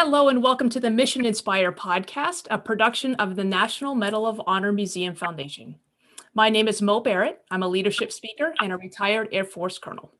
[0.00, 4.40] Hello, and welcome to the Mission Inspire podcast, a production of the National Medal of
[4.46, 5.74] Honor Museum Foundation.
[6.34, 7.42] My name is Mo Barrett.
[7.50, 10.12] I'm a leadership speaker and a retired Air Force colonel.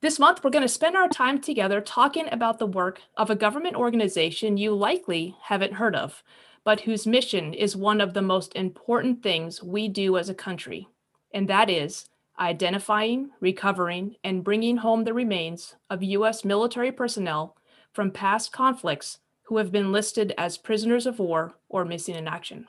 [0.00, 3.36] This month, we're going to spend our time together talking about the work of a
[3.36, 6.22] government organization you likely haven't heard of,
[6.64, 10.88] but whose mission is one of the most important things we do as a country,
[11.34, 12.08] and that is
[12.40, 16.46] identifying, recovering, and bringing home the remains of U.S.
[16.46, 17.58] military personnel
[17.92, 22.68] from past conflicts who have been listed as prisoners of war or missing in action.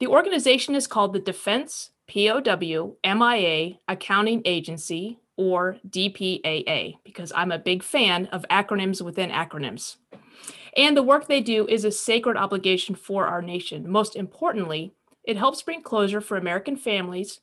[0.00, 7.58] The organization is called the Defense POW MIA Accounting Agency, or DPAA, because I'm a
[7.58, 9.96] big fan of acronyms within acronyms.
[10.76, 13.88] And the work they do is a sacred obligation for our nation.
[13.88, 14.92] Most importantly,
[15.22, 17.40] it helps bring closure for American families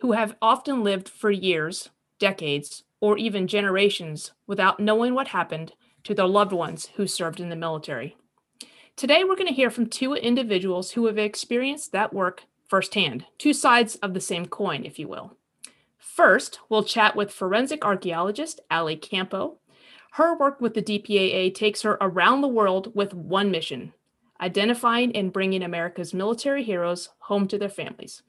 [0.00, 6.14] who have often lived for years, decades, or even generations without knowing what happened to
[6.14, 8.16] their loved ones who served in the military.
[8.96, 13.52] Today, we're going to hear from two individuals who have experienced that work firsthand, two
[13.52, 15.36] sides of the same coin, if you will.
[15.98, 19.58] First, we'll chat with forensic archaeologist Ali Campo.
[20.12, 23.92] Her work with the DPAA takes her around the world with one mission
[24.40, 28.22] identifying and bringing America's military heroes home to their families.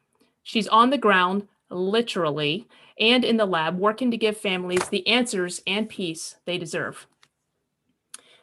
[0.43, 2.67] She's on the ground, literally,
[2.99, 7.07] and in the lab, working to give families the answers and peace they deserve.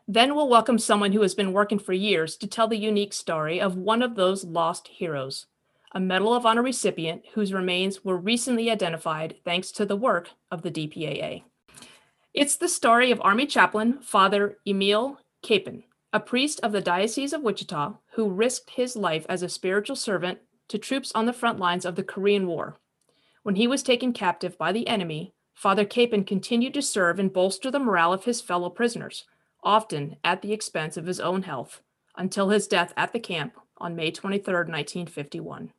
[0.08, 3.60] Then we'll welcome someone who has been working for years to tell the unique story
[3.60, 5.46] of one of those lost heroes,
[5.92, 10.62] a Medal of Honor recipient whose remains were recently identified thanks to the work of
[10.62, 11.44] the DPAA.
[12.34, 17.42] It's the story of Army chaplain Father Emil Kapaun, a priest of the Diocese of
[17.42, 21.84] Wichita who risked his life as a spiritual servant to troops on the front lines
[21.84, 22.76] of the Korean War.
[23.44, 27.70] When he was taken captive by the enemy, Father Kapaun continued to serve and bolster
[27.70, 29.26] the morale of his fellow prisoners
[29.62, 31.82] often at the expense of his own health,
[32.16, 35.72] until his death at the camp on May 23, 1951.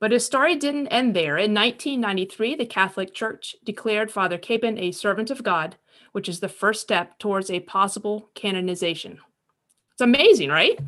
[0.00, 1.36] But his story didn't end there.
[1.36, 5.76] In 1993, the Catholic Church declared Father Kapaun a servant of God,
[6.12, 9.18] which is the first step towards a possible canonization.
[9.92, 10.78] It's amazing, right?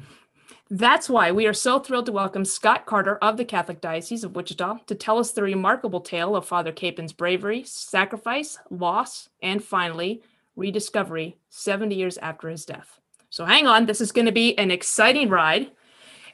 [0.72, 4.36] That's why we are so thrilled to welcome Scott Carter of the Catholic Diocese of
[4.36, 10.22] Wichita to tell us the remarkable tale of Father Kapaun's bravery, sacrifice, loss, and finally,
[10.60, 13.00] rediscovery 70 years after his death.
[13.30, 15.72] So hang on, this is going to be an exciting ride.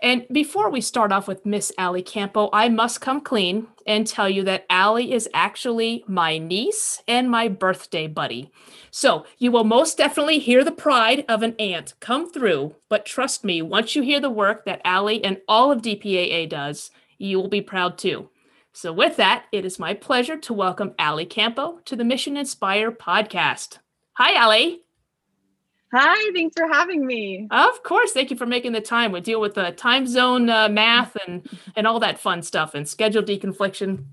[0.03, 4.28] And before we start off with Miss Ali Campo, I must come clean and tell
[4.28, 8.50] you that Ali is actually my niece and my birthday buddy.
[8.91, 12.75] So you will most definitely hear the pride of an aunt come through.
[12.91, 16.91] But trust me, once you hear the work that Ali and all of DPAA does,
[17.16, 18.28] you will be proud too.
[18.72, 22.93] So with that, it is my pleasure to welcome Ali Campo to the Mission Inspire
[22.93, 23.78] podcast.
[24.19, 24.81] Hi, Ali.
[25.93, 27.47] Hi, thanks for having me.
[27.50, 29.12] Of course, thank you for making the time.
[29.12, 31.47] We deal with the time zone uh, math and
[31.77, 34.06] and all that fun stuff and schedule deconfliction.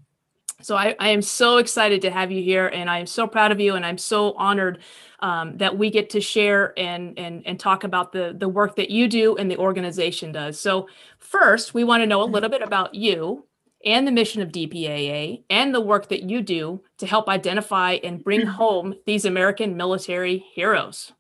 [0.62, 3.54] So I, I am so excited to have you here, and I am so proud
[3.54, 4.80] of you, and I'm so honored
[5.22, 8.90] um, that we get to share and and and talk about the the work that
[8.90, 10.60] you do and the organization does.
[10.60, 13.46] So first, we want to know a little bit about you
[13.86, 18.24] and the mission of DPAA and the work that you do to help identify and
[18.24, 21.12] bring home these American military heroes.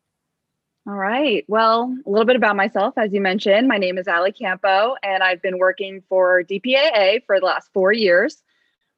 [0.86, 1.46] All right.
[1.48, 2.96] Well, a little bit about myself.
[2.98, 7.40] As you mentioned, my name is Ali Campo, and I've been working for DPAA for
[7.40, 8.44] the last four years.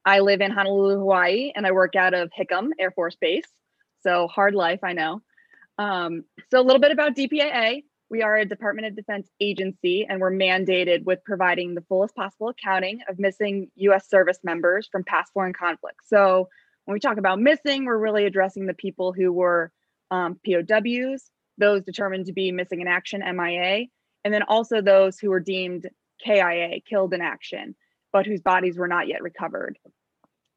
[0.03, 3.47] I live in Honolulu, Hawaii, and I work out of Hickam Air Force Base.
[4.01, 5.21] So, hard life, I know.
[5.77, 7.83] Um, so, a little bit about DPAA.
[8.09, 12.49] We are a Department of Defense agency and we're mandated with providing the fullest possible
[12.49, 16.07] accounting of missing US service members from past foreign conflicts.
[16.07, 16.49] So
[16.85, 19.71] when we talk about missing, we're really addressing the people who were
[20.11, 23.88] um, POWs, those determined to be missing in action, MIA,
[24.23, 25.89] and then also those who were deemed
[26.23, 27.75] KIA, killed in action,
[28.13, 29.80] but whose bodies were not yet recovered.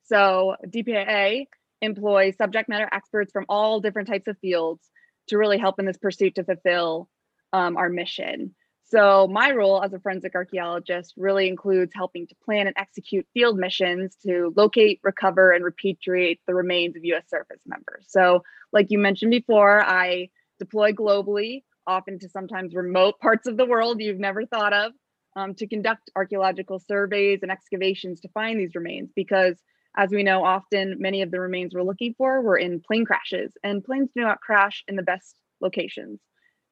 [0.05, 1.47] So DPAA
[1.81, 4.87] employs subject matter experts from all different types of fields
[5.29, 7.09] to really help in this pursuit to fulfill
[7.53, 8.55] um, our mission.
[8.91, 13.59] So, my role as a forensic archaeologist really includes helping to plan and execute field
[13.59, 18.07] missions to locate, recover, and repatriate the remains of US service members.
[18.09, 18.43] So,
[18.73, 24.01] like you mentioned before, I deploy globally, often to sometimes remote parts of the world
[24.01, 24.93] you've never thought of,
[25.37, 29.11] um, to conduct archaeological surveys and excavations to find these remains.
[29.15, 29.61] Because,
[29.99, 33.53] as we know, often many of the remains we're looking for were in plane crashes,
[33.63, 36.21] and planes do not crash in the best locations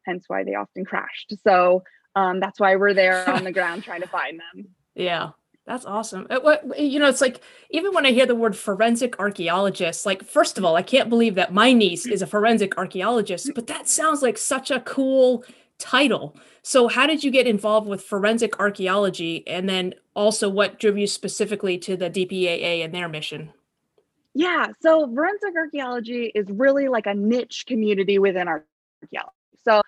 [0.06, 1.34] hence why they often crashed.
[1.42, 1.82] So
[2.14, 4.68] um, that's why we're there on the ground trying to find them.
[4.98, 5.32] Yeah.
[5.66, 6.26] That's awesome.
[6.30, 10.24] Uh, what you know, it's like even when I hear the word forensic archaeologist, like
[10.24, 13.88] first of all, I can't believe that my niece is a forensic archaeologist, but that
[13.88, 15.44] sounds like such a cool
[15.78, 16.36] title.
[16.62, 21.06] So how did you get involved with forensic archaeology and then also what drove you
[21.06, 23.52] specifically to the DPAA and their mission?
[24.34, 29.32] Yeah, so forensic archaeology is really like a niche community within archaeology.
[29.64, 29.82] So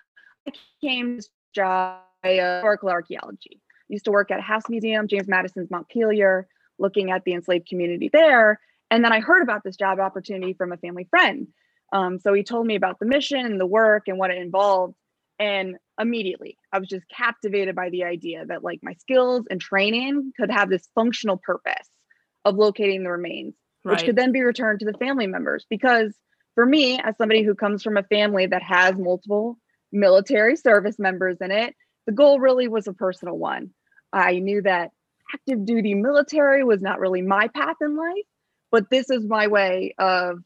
[0.81, 6.47] came to job historical archaeology used to work at House Museum, James Madison's Montpelier,
[6.77, 8.59] looking at the enslaved community there.
[8.89, 11.47] And then I heard about this job opportunity from a family friend.
[11.91, 14.95] Um, so he told me about the mission and the work and what it involved.
[15.39, 20.33] And immediately I was just captivated by the idea that like my skills and training
[20.37, 21.89] could have this functional purpose
[22.45, 23.93] of locating the remains, right.
[23.93, 25.65] which could then be returned to the family members.
[25.69, 26.15] Because
[26.55, 29.57] for me, as somebody who comes from a family that has multiple
[29.91, 31.75] military service members in it,
[32.05, 33.71] the goal really was a personal one.
[34.11, 34.91] I knew that
[35.33, 38.25] active duty military was not really my path in life,
[38.71, 40.39] but this is my way of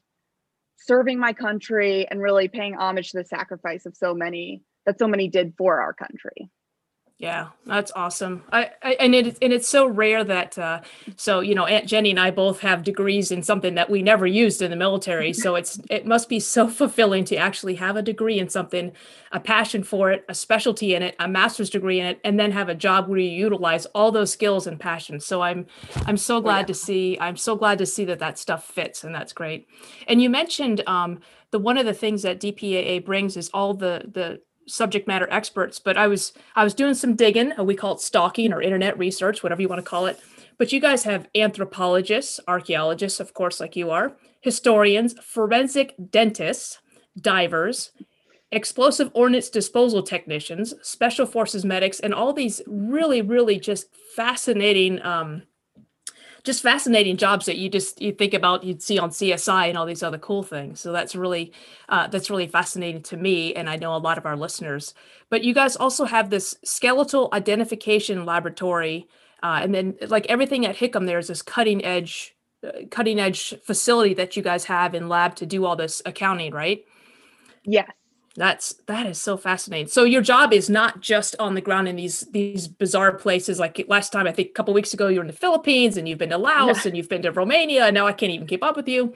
[0.76, 5.06] serving my country and really paying homage to the sacrifice of so many that so
[5.08, 6.50] many did for our country.
[7.18, 8.42] Yeah, that's awesome.
[8.52, 10.80] I, I and it and it's so rare that uh,
[11.16, 14.26] so you know Aunt Jenny and I both have degrees in something that we never
[14.26, 15.32] used in the military.
[15.32, 18.90] So it's it must be so fulfilling to actually have a degree in something,
[19.30, 22.50] a passion for it, a specialty in it, a master's degree in it, and then
[22.50, 25.24] have a job where you utilize all those skills and passions.
[25.24, 25.66] So I'm
[26.06, 26.66] I'm so glad yeah.
[26.66, 29.68] to see I'm so glad to see that that stuff fits and that's great.
[30.08, 31.20] And you mentioned um,
[31.52, 35.78] the one of the things that DPAA brings is all the the subject matter experts,
[35.78, 37.52] but I was I was doing some digging.
[37.58, 40.20] Uh, we call it stalking or internet research, whatever you want to call it.
[40.56, 46.78] But you guys have anthropologists, archaeologists, of course, like you are, historians, forensic dentists,
[47.20, 47.90] divers,
[48.52, 55.42] explosive ordnance disposal technicians, special forces medics, and all these really, really just fascinating um,
[56.44, 59.86] just fascinating jobs that you just you think about you'd see on CSI and all
[59.86, 60.78] these other cool things.
[60.78, 61.52] So that's really
[61.88, 64.94] uh, that's really fascinating to me, and I know a lot of our listeners.
[65.30, 69.08] But you guys also have this skeletal identification laboratory,
[69.42, 74.14] uh, and then like everything at Hickam, there's this cutting edge uh, cutting edge facility
[74.14, 76.84] that you guys have in lab to do all this accounting, right?
[77.64, 77.90] Yes.
[78.36, 79.86] That's that is so fascinating.
[79.86, 83.60] So your job is not just on the ground in these these bizarre places.
[83.60, 86.08] Like last time, I think a couple weeks ago, you were in the Philippines and
[86.08, 87.86] you've been to Laos and you've been to Romania.
[87.86, 89.14] And now I can't even keep up with you.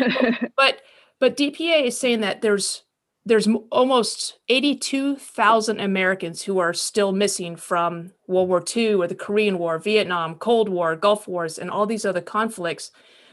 [0.56, 0.82] but
[1.18, 2.84] but DPA is saying that there's
[3.26, 9.58] there's almost 82,000 Americans who are still missing from World War II or the Korean
[9.58, 12.90] War, Vietnam, Cold War, Gulf Wars, and all these other conflicts,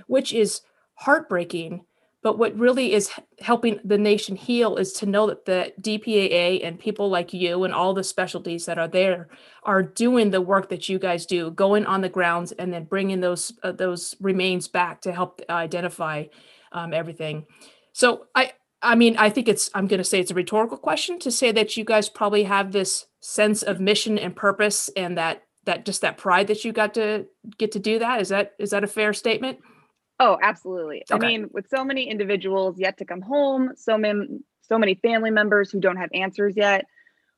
[0.07, 0.61] which is
[0.95, 1.85] heartbreaking
[2.27, 3.09] but what really is
[3.39, 7.73] helping the nation heal is to know that the DPAA and people like you and
[7.73, 9.29] all the specialties that are there
[9.63, 13.21] are doing the work that you guys do, going on the grounds and then bringing
[13.21, 16.25] those uh, those remains back to help identify
[16.73, 17.45] um, everything.
[17.93, 18.51] So I
[18.81, 21.53] I mean I think it's I'm going to say it's a rhetorical question to say
[21.53, 26.01] that you guys probably have this sense of mission and purpose and that that just
[26.01, 27.25] that pride that you got to
[27.57, 29.59] get to do that is that is that a fair statement?
[30.19, 31.03] Oh, absolutely.
[31.11, 31.25] Okay.
[31.25, 35.31] I mean, with so many individuals yet to come home, so many so many family
[35.31, 36.85] members who don't have answers yet,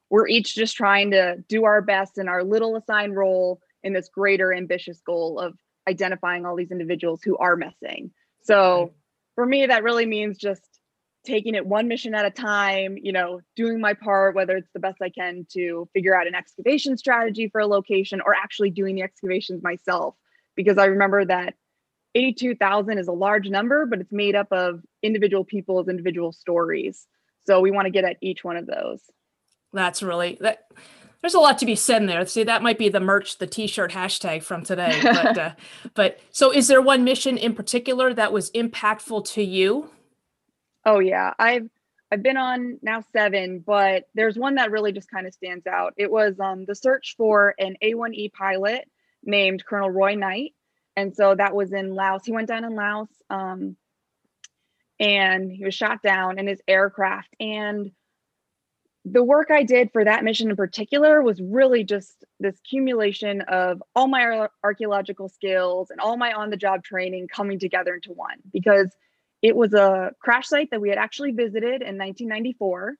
[0.09, 4.09] we're each just trying to do our best in our little assigned role in this
[4.09, 5.53] greater ambitious goal of
[5.87, 8.11] identifying all these individuals who are missing.
[8.41, 8.93] So,
[9.35, 10.61] for me that really means just
[11.25, 14.79] taking it one mission at a time, you know, doing my part whether it's the
[14.79, 18.95] best I can to figure out an excavation strategy for a location or actually doing
[18.95, 20.15] the excavations myself
[20.55, 21.53] because I remember that
[22.15, 27.07] 82,000 is a large number, but it's made up of individual people's individual stories.
[27.45, 29.01] So we want to get at each one of those.
[29.73, 30.65] That's really that.
[31.21, 32.25] There's a lot to be said in there.
[32.25, 34.97] See, that might be the merch, the T-shirt hashtag from today.
[35.03, 35.51] But, uh,
[35.93, 39.89] but so, is there one mission in particular that was impactful to you?
[40.85, 41.69] Oh yeah, I've
[42.11, 45.93] I've been on now seven, but there's one that really just kind of stands out.
[45.97, 48.89] It was um, the search for an A1E pilot
[49.23, 50.53] named Colonel Roy Knight
[50.99, 52.25] and so that was in Laos.
[52.25, 53.77] He went down in Laos, um,
[54.99, 57.33] and he was shot down in his aircraft.
[57.39, 57.91] And
[59.05, 63.81] the work I did for that mission in particular was really just this accumulation of
[63.95, 68.91] all my archaeological skills and all my on-the-job training coming together into one because
[69.41, 72.95] it was a crash site that we had actually visited in 1994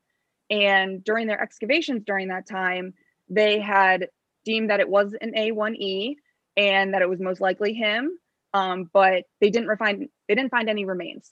[0.49, 2.93] and during their excavations during that time
[3.29, 4.07] they had
[4.45, 6.15] deemed that it was an a1e
[6.59, 8.19] and that it was most likely him.
[8.53, 11.31] Um, but they didn't find they didn't find any remains.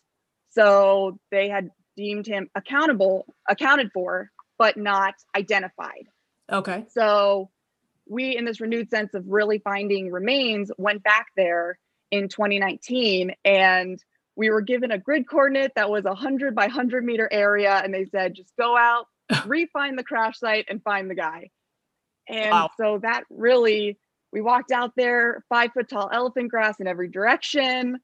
[0.52, 6.08] So they had deemed him accountable, accounted for, but not identified.
[6.50, 6.86] Okay.
[6.90, 7.50] So
[8.08, 11.78] we, in this renewed sense of really finding remains, went back there
[12.10, 14.02] in 2019 and
[14.38, 17.82] we were given a grid coordinate that was a 100 by 100 meter area.
[17.84, 19.08] And they said, just go out,
[19.46, 21.50] refine the crash site, and find the guy.
[22.30, 22.70] And wow.
[22.78, 23.98] so that really,
[24.32, 28.00] we walked out there, five foot tall elephant grass in every direction.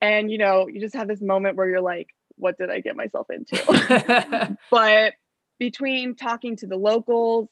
[0.00, 2.96] And, you know, you just have this moment where you're like, what did I get
[2.96, 4.56] myself into?
[4.70, 5.14] but
[5.58, 7.48] between talking to the locals,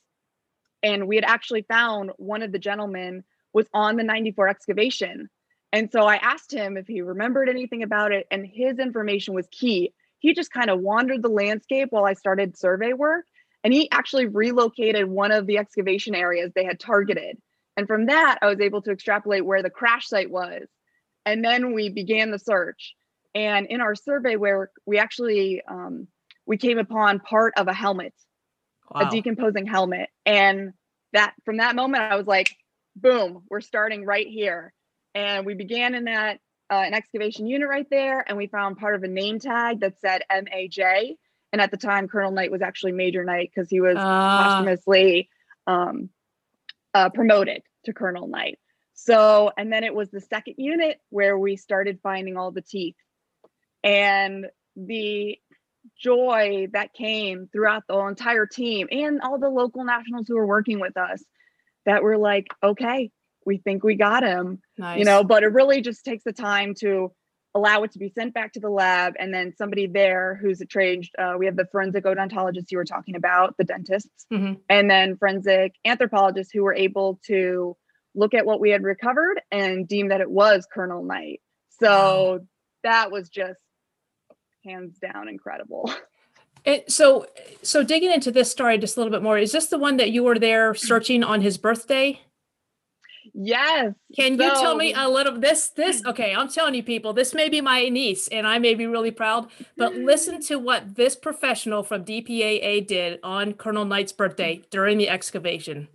[0.82, 5.30] and we had actually found one of the gentlemen was on the 94 excavation.
[5.72, 9.48] And so I asked him if he remembered anything about it, and his information was
[9.50, 9.92] key.
[10.18, 13.24] He just kind of wandered the landscape while I started survey work,
[13.62, 17.38] and he actually relocated one of the excavation areas they had targeted.
[17.76, 20.66] And from that, I was able to extrapolate where the crash site was.
[21.26, 22.94] And then we began the search.
[23.34, 26.06] And in our survey, where we actually um,
[26.46, 28.14] we came upon part of a helmet,
[28.90, 29.08] wow.
[29.08, 30.72] a decomposing helmet, and
[31.12, 32.54] that from that moment, I was like,
[32.94, 34.72] boom, we're starting right here.
[35.14, 36.38] And we began in that
[36.70, 39.98] uh, an excavation unit right there, and we found part of a name tag that
[40.00, 41.16] said MAJ.
[41.52, 44.44] And at the time, Colonel Knight was actually Major Knight because he was uh.
[44.44, 45.28] posthumously
[45.66, 46.10] um,
[46.94, 48.58] uh, promoted to Colonel Knight.
[48.94, 52.94] So, and then it was the second unit where we started finding all the teeth
[53.82, 54.46] and
[54.76, 55.38] the
[56.00, 60.80] joy that came throughout the entire team and all the local nationals who were working
[60.80, 61.22] with us
[61.84, 63.10] that were like, okay,
[63.44, 64.98] we think we got him, nice.
[64.98, 67.12] you know, but it really just takes the time to
[67.54, 70.66] allow it to be sent back to the lab and then somebody there who's a
[70.66, 74.54] trained uh, we have the forensic odontologists you were talking about the dentists mm-hmm.
[74.68, 77.76] and then forensic anthropologists who were able to
[78.14, 81.40] look at what we had recovered and deem that it was colonel knight
[81.80, 82.40] so wow.
[82.82, 83.58] that was just
[84.64, 85.92] hands down incredible.
[86.66, 87.26] It, so,
[87.60, 90.12] so digging into this story just a little bit more, is this the one that
[90.12, 92.22] you were there searching on his birthday?
[93.34, 93.94] Yes.
[94.16, 97.34] Can so, you tell me a little this this okay, I'm telling you people, this
[97.34, 101.16] may be my niece and I may be really proud, but listen to what this
[101.16, 105.88] professional from DPAA did on Colonel Knight's birthday during the excavation.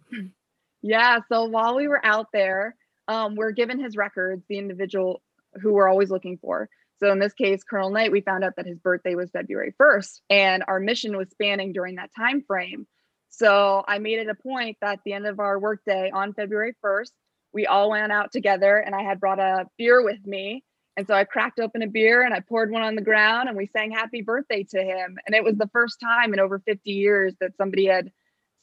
[0.81, 2.75] Yeah, so while we were out there,
[3.08, 5.22] um, we're given his records, the individual
[5.62, 6.69] who we're always looking for.
[7.00, 10.19] So in this case, Colonel Knight, we found out that his birthday was February 1st,
[10.29, 12.86] and our mission was spanning during that time frame.
[13.29, 16.75] So I made it a point that at the end of our workday on February
[16.84, 17.12] 1st,
[17.53, 20.63] we all went out together, and I had brought a beer with me.
[20.97, 23.57] And so I cracked open a beer and I poured one on the ground, and
[23.57, 25.17] we sang happy birthday to him.
[25.25, 28.11] And it was the first time in over 50 years that somebody had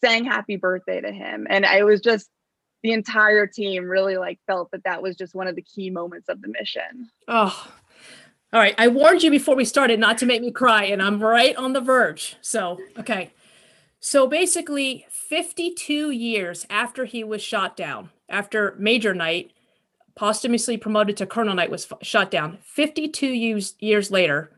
[0.05, 1.47] sang happy birthday to him.
[1.49, 2.29] And I was just
[2.83, 6.29] the entire team really like felt that that was just one of the key moments
[6.29, 7.11] of the mission.
[7.27, 7.69] Oh,
[8.53, 8.75] all right.
[8.79, 11.73] I warned you before we started not to make me cry, and I'm right on
[11.73, 12.37] the verge.
[12.43, 13.33] So, okay.
[14.01, 19.53] So basically, 52 years after he was shot down, after Major Knight,
[20.15, 24.51] posthumously promoted to Colonel Knight, was shot down, 52 years, years later,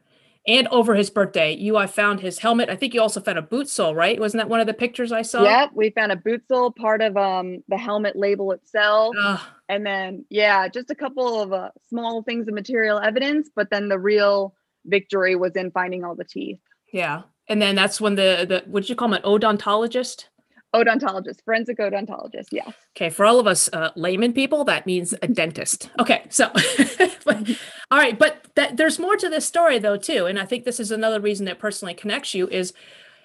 [0.48, 2.70] and over his birthday, you I found his helmet.
[2.70, 4.18] I think you also found a boot sole, right?
[4.18, 5.42] Wasn't that one of the pictures I saw?
[5.42, 9.14] Yep, we found a boot sole, part of um the helmet label itself.
[9.20, 9.40] Ugh.
[9.68, 13.88] And then yeah, just a couple of uh, small things of material evidence, but then
[13.90, 14.54] the real
[14.86, 16.60] victory was in finding all the teeth.
[16.94, 17.22] Yeah.
[17.48, 20.26] And then that's when the the what did you call him an odontologist?
[20.74, 22.48] odontologist, forensic odontologist.
[22.50, 22.72] Yes.
[22.96, 23.10] Okay.
[23.10, 25.90] For all of us uh, layman people, that means a dentist.
[26.00, 26.24] Okay.
[26.30, 26.50] So,
[27.24, 27.48] but,
[27.90, 28.18] all right.
[28.18, 30.26] But that, there's more to this story, though, too.
[30.26, 32.72] And I think this is another reason that personally connects you is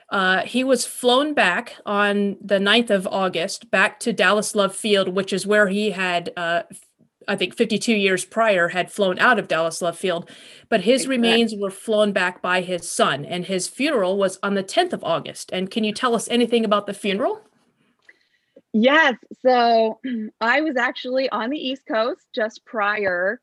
[0.10, 5.10] uh, he was flown back on the 9th of August back to Dallas Love Field,
[5.10, 6.64] which is where he had uh,
[7.28, 10.30] I think 52 years prior had flown out of Dallas Love Field,
[10.70, 14.64] but his remains were flown back by his son, and his funeral was on the
[14.64, 15.52] 10th of August.
[15.52, 17.42] And can you tell us anything about the funeral?
[18.74, 19.16] Yes.
[19.42, 20.00] So
[20.42, 23.40] I was actually on the East Coast just prior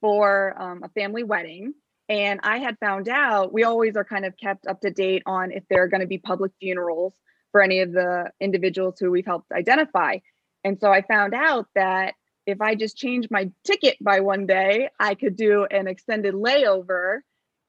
[0.00, 1.74] for um, a family wedding.
[2.08, 5.50] And I had found out we always are kind of kept up to date on
[5.50, 7.14] if there are going to be public funerals
[7.50, 10.18] for any of the individuals who we've helped identify.
[10.62, 12.14] And so I found out that
[12.46, 17.20] if I just change my ticket by one day, I could do an extended layover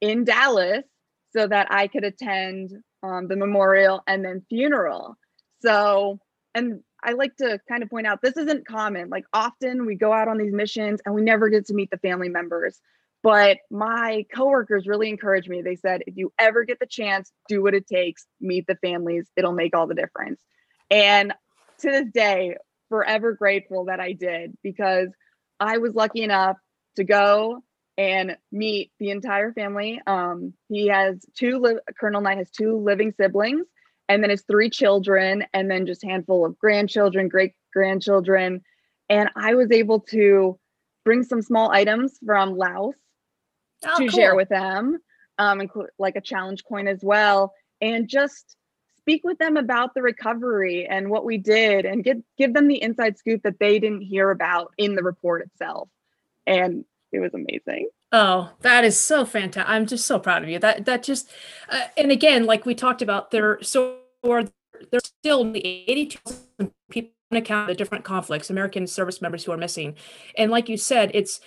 [0.02, 0.84] in Dallas
[1.36, 2.72] so that I could attend
[3.04, 5.18] um, the memorial and then funeral.
[5.62, 6.20] So,
[6.54, 9.10] and I like to kind of point out this isn't common.
[9.10, 11.98] Like, often we go out on these missions and we never get to meet the
[11.98, 12.80] family members.
[13.24, 15.62] But my coworkers really encouraged me.
[15.62, 19.28] They said, if you ever get the chance, do what it takes, meet the families,
[19.36, 20.40] it'll make all the difference.
[20.92, 21.34] And
[21.80, 22.58] to this day,
[22.90, 25.10] forever grateful that I did because
[25.60, 26.58] I was lucky enough
[26.96, 27.64] to go
[27.98, 30.00] and meet the entire family.
[30.06, 33.66] Um, he has two, li- Colonel Knight has two living siblings,
[34.08, 38.62] and then his three children, and then just handful of grandchildren, great grandchildren.
[39.10, 40.60] And I was able to
[41.04, 42.94] bring some small items from Laos
[43.86, 44.10] oh, to cool.
[44.10, 44.98] share with them,
[45.40, 48.56] um, include like a challenge coin as well, and just
[49.08, 52.82] speak with them about the recovery and what we did and give give them the
[52.82, 55.88] inside scoop that they didn't hear about in the report itself.
[56.46, 56.84] And
[57.14, 57.88] it was amazing.
[58.12, 59.70] Oh, that is so fantastic!
[59.70, 60.60] I'm just so proud of you.
[60.60, 61.30] That that just,
[61.70, 63.98] uh, and again, like we talked about, there so
[64.92, 69.96] there's still 82,000 people account the different conflicts, American service members who are missing,
[70.36, 71.40] and like you said, it's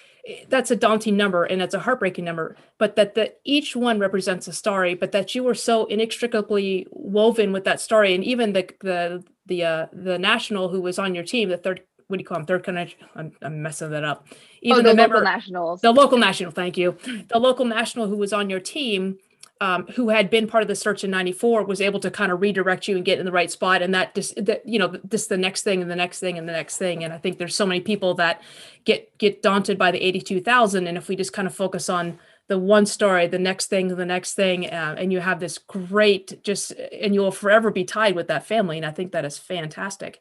[0.49, 2.57] that's a daunting number and it's a heartbreaking number.
[2.79, 7.53] But that that each one represents a story, but that you were so inextricably woven
[7.53, 11.25] with that story, and even the the the uh, the national who was on your
[11.25, 12.47] team, the third what do you call them?
[12.47, 12.99] Third connection.
[13.15, 14.27] I'm, I'm messing that up.
[14.29, 15.81] Oh, Even oh, the, the member, local nationals.
[15.81, 16.51] The local national.
[16.51, 16.99] Thank you.
[17.29, 19.19] The local national who was on your team,
[19.61, 22.41] um, who had been part of the search in '94, was able to kind of
[22.41, 23.83] redirect you and get in the right spot.
[23.83, 26.49] And that just, that, you know, this the next thing and the next thing and
[26.49, 27.05] the next thing.
[27.05, 28.43] And I think there's so many people that
[28.85, 30.87] get get daunted by the 82,000.
[30.87, 32.19] And if we just kind of focus on
[32.51, 36.43] the one story, the next thing, the next thing, uh, and you have this great
[36.43, 38.77] just, and you will forever be tied with that family.
[38.77, 40.19] And I think that is fantastic.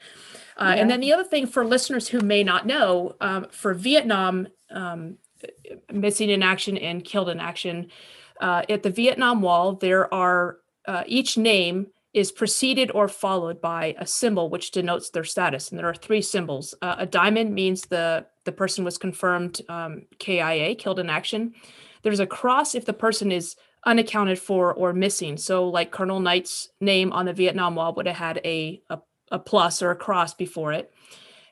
[0.56, 0.82] Uh, yeah.
[0.82, 5.18] And then the other thing for listeners who may not know, um, for Vietnam, um,
[5.92, 7.90] missing in action and killed in action,
[8.40, 13.96] uh, at the Vietnam Wall, there are uh, each name is preceded or followed by
[14.00, 16.74] a symbol which denotes their status, and there are three symbols.
[16.82, 21.54] Uh, a diamond means the the person was confirmed um, KIA, killed in action.
[22.02, 23.56] There's a cross if the person is
[23.86, 25.38] unaccounted for or missing.
[25.38, 29.00] So, like Colonel Knight's name on the Vietnam Wall would have had a, a
[29.32, 30.94] a plus or a cross before it.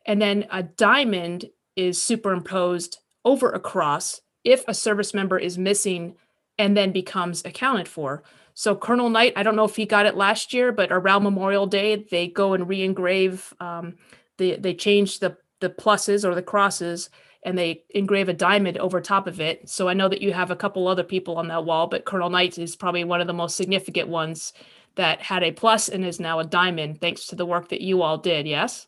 [0.06, 6.16] And then a diamond is superimposed over a cross if a service member is missing
[6.58, 8.24] and then becomes accounted for.
[8.54, 11.68] So Colonel Knight, I don't know if he got it last year, but around Memorial
[11.68, 13.54] Day, they go and re-engrave.
[13.60, 13.96] Um,
[14.38, 17.10] they they change the the pluses or the crosses,
[17.44, 19.70] and they engrave a diamond over top of it.
[19.70, 22.30] So I know that you have a couple other people on that wall, but Colonel
[22.30, 24.54] Knight is probably one of the most significant ones
[24.96, 28.02] that had a plus and is now a diamond thanks to the work that you
[28.02, 28.48] all did.
[28.48, 28.88] Yes.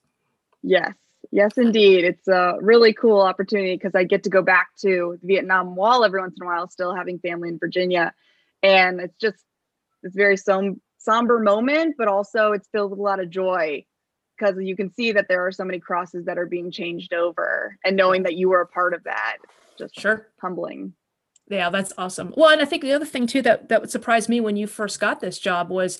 [0.63, 0.93] Yes.
[1.31, 2.05] Yes, indeed.
[2.05, 6.03] It's a really cool opportunity because I get to go back to the Vietnam Wall
[6.03, 8.13] every once in a while, still having family in Virginia.
[8.63, 9.43] And it's just
[10.01, 13.85] this very som- somber moment, but also it's filled with a lot of joy
[14.37, 17.77] because you can see that there are so many crosses that are being changed over
[17.83, 19.37] and knowing that you were a part of that.
[19.77, 20.27] Just sure.
[20.41, 20.93] humbling.
[21.49, 22.33] Yeah, that's awesome.
[22.37, 24.67] Well, and I think the other thing too that that would surprise me when you
[24.67, 25.99] first got this job was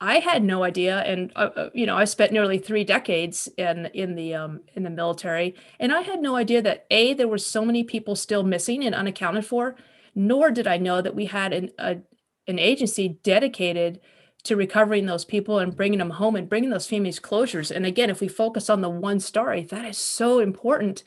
[0.00, 3.86] I had no idea, and uh, uh, you know, I spent nearly three decades in
[3.94, 7.38] in the um, in the military, and I had no idea that a there were
[7.38, 9.76] so many people still missing and unaccounted for.
[10.14, 11.98] Nor did I know that we had an a,
[12.46, 14.00] an agency dedicated
[14.44, 17.74] to recovering those people and bringing them home and bringing those families closures.
[17.74, 21.04] And again, if we focus on the one story, that is so important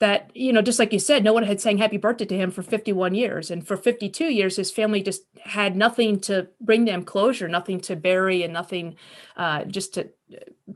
[0.00, 2.50] that you know just like you said no one had sang happy birthday to him
[2.50, 3.50] for 51 years.
[3.50, 7.96] And for 52 years his family just had nothing to bring them closure nothing to
[7.96, 8.96] bury and nothing
[9.36, 10.10] uh, just to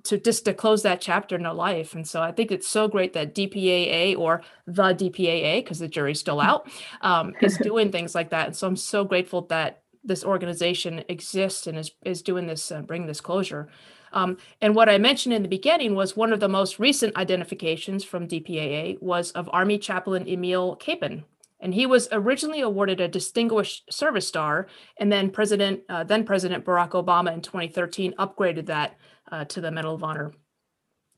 [0.04, 1.94] to just to close that chapter in their life.
[1.94, 6.20] And so i think it's so great that dpaa or the dpaa because the jury's
[6.20, 6.46] still hmm.
[6.46, 8.46] out um, is doing things like that.
[8.46, 12.82] And so i'm so grateful that this organization exists and is, is doing this uh,
[12.82, 13.68] bring this closure
[14.14, 18.04] um, and what I mentioned in the beginning was one of the most recent identifications
[18.04, 21.24] from DPAA was of Army Chaplain Emil Kapaun.
[21.60, 26.64] And he was originally awarded a Distinguished Service Star, and then President, uh, then President
[26.64, 28.96] Barack Obama in 2013 upgraded that
[29.32, 30.32] uh, to the Medal of Honor.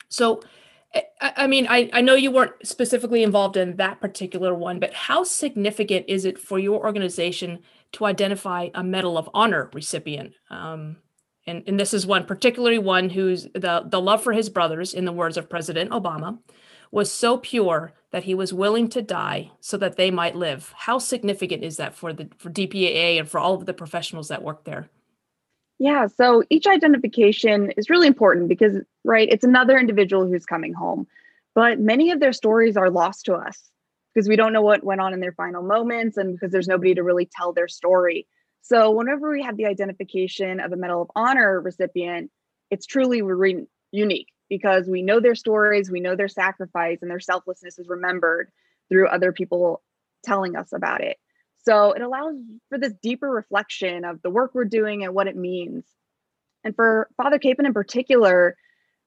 [0.08, 0.42] So,
[0.94, 4.94] I, I mean, I, I know you weren't specifically involved in that particular one, but
[4.94, 7.58] how significant is it for your organization
[7.92, 10.32] to identify a Medal of Honor recipient?
[10.48, 10.96] Um,
[11.46, 15.04] and, and this is one particularly one who's the, the love for his brothers in
[15.04, 16.38] the words of president obama
[16.90, 20.72] was so pure that he was willing to die so that they might live.
[20.76, 24.42] How significant is that for the for dpaa and for all of the professionals that
[24.42, 24.88] work there?
[25.78, 31.06] Yeah so each identification is really important because right it's another individual who's coming home.
[31.54, 33.70] But many of their stories are lost to us
[34.14, 36.94] because we don't know what went on in their final moments and because there's nobody
[36.94, 38.26] to really tell their story
[38.68, 42.32] so whenever we have the identification of a Medal of Honor recipient,
[42.68, 47.20] it's truly re- unique because we know their stories, we know their sacrifice, and their
[47.20, 48.50] selflessness is remembered
[48.88, 49.82] through other people
[50.24, 51.16] telling us about it.
[51.64, 52.34] So it allows
[52.68, 55.84] for this deeper reflection of the work we're doing and what it means.
[56.64, 58.56] And for Father Kapaun in particular,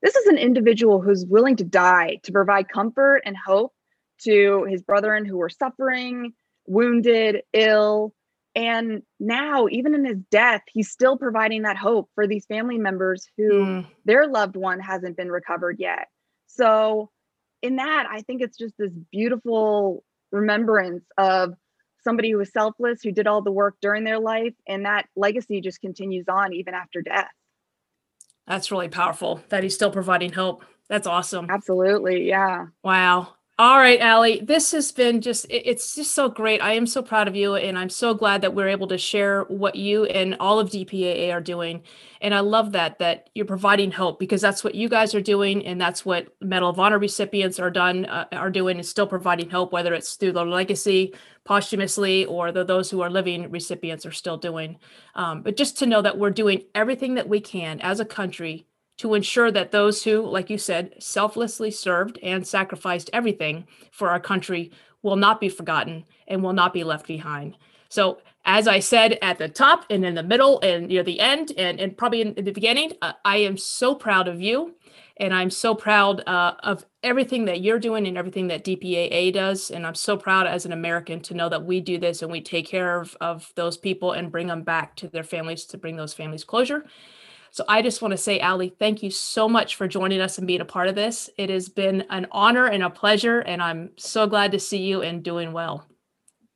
[0.02, 3.74] this is an individual who's willing to die to provide comfort and hope
[4.22, 6.32] to his brethren who were suffering,
[6.65, 8.13] wounded, ill,
[8.55, 13.27] and now, even in his death, he's still providing that hope for these family members
[13.38, 13.88] who mm.
[14.05, 16.07] their loved one hasn't been recovered yet.
[16.47, 17.12] So,
[17.62, 21.53] in that, I think it's just this beautiful remembrance of
[22.03, 25.62] somebody who was selfless, who did all the work during their life, and that legacy
[25.62, 27.29] just continues on even after death.
[28.47, 30.65] That's really powerful that he's still providing hope.
[30.88, 31.47] That's awesome.
[31.49, 32.27] Absolutely.
[32.27, 32.67] Yeah.
[32.83, 33.35] Wow.
[33.60, 36.62] All right, Allie, this has been just, it's just so great.
[36.62, 39.43] I am so proud of you, and I'm so glad that we're able to share
[39.50, 41.82] what you and all of DPAA are doing.
[42.22, 45.65] And I love that, that you're providing hope because that's what you guys are doing.
[45.65, 49.50] And that's what Medal of Honor recipients are done, uh, are doing, is still providing
[49.50, 54.13] hope, whether it's through their legacy posthumously or the, those who are living recipients are
[54.13, 54.78] still doing.
[55.15, 58.68] Um, but just to know that we're doing everything that we can as a country
[58.99, 64.19] to ensure that those who, like you said, selflessly served and sacrificed everything for our
[64.19, 67.57] country will not be forgotten and will not be left behind.
[67.88, 71.53] So, as I said at the top and in the middle and near the end
[71.57, 74.75] and, and probably in, the beginning, uh, I am so proud of you.
[75.17, 79.69] And I'm so proud uh, of everything that you're doing and everything that DPAA does.
[79.69, 82.39] And I'm so proud as an American to know that we do this and we
[82.39, 85.97] take care of, of those people and bring them back to their families to bring
[85.97, 86.85] those families closure.
[87.60, 90.48] So I just want to say, Allie, thank you so much for joining us and
[90.48, 91.30] being a part of this.
[91.38, 95.02] It has been an honor and a pleasure, and I'm so glad to see you
[95.02, 95.86] and doing well.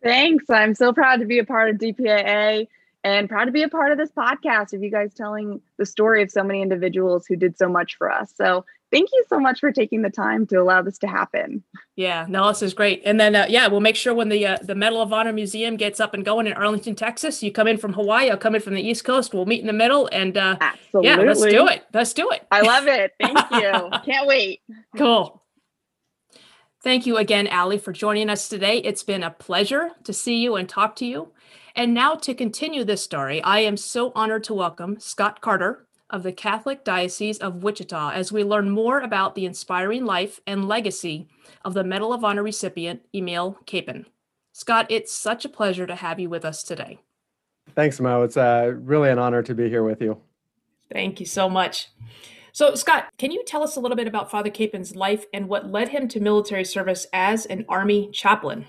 [0.02, 0.50] Thanks.
[0.50, 2.70] I'm so proud to be a part of DPAA
[3.04, 6.24] and proud to be a part of this podcast of you guys telling the story
[6.24, 8.32] of so many individuals who did so much for us.
[8.34, 11.64] So thank you so much for taking the time to allow this to happen.
[11.96, 13.02] Yeah, no, this is great.
[13.06, 15.76] And then, uh, yeah, we'll make sure when the uh, the Medal of Honor Museum
[15.76, 18.62] gets up and going in Arlington, Texas, you come in from Hawaii, I'll come in
[18.62, 19.34] from the East Coast.
[19.34, 21.10] We'll meet in the middle, and uh, Absolutely.
[21.10, 21.84] yeah, let's do it.
[21.94, 22.46] Let's do it.
[22.52, 23.14] I love it.
[23.22, 23.90] Thank you.
[24.06, 24.62] Can't wait.
[24.98, 25.42] Cool.
[26.84, 28.78] Thank you again, Allie, for joining us today.
[28.78, 31.32] It's been a pleasure to see you and talk to you.
[31.76, 35.83] And now to continue this story, I am so honored to welcome Scott Carter,
[36.14, 40.68] of the Catholic Diocese of Wichita as we learn more about the inspiring life and
[40.68, 41.28] legacy
[41.66, 44.06] of the Medal of Honor recipient, Emil Kapaun.
[44.54, 47.00] Scott, it's such a pleasure to have you with us today.
[47.76, 48.22] Thanks, Mo.
[48.22, 50.22] It's uh, really an honor to be here with you.
[50.92, 51.90] Thank you so much.
[52.52, 55.72] So, Scott, can you tell us a little bit about Father Kapaun's life and what
[55.72, 58.68] led him to military service as an Army chaplain?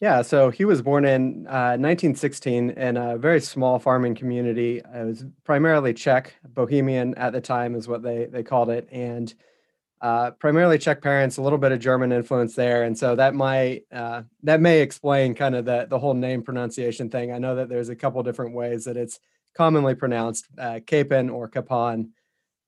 [0.00, 4.78] Yeah, so he was born in uh, 1916 in a very small farming community.
[4.78, 9.34] It was primarily Czech, Bohemian at the time is what they they called it, and
[10.00, 13.86] uh, primarily Czech parents, a little bit of German influence there, and so that might
[13.90, 17.32] uh, that may explain kind of the the whole name pronunciation thing.
[17.32, 19.18] I know that there's a couple different ways that it's
[19.56, 22.10] commonly pronounced, uh, Kapaun or Capon.